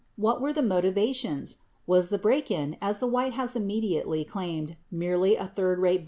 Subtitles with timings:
[0.15, 1.57] What were the motivations?
[1.85, 5.99] Was the break in, as the White House immediately claimed, merely a "third rate burglary"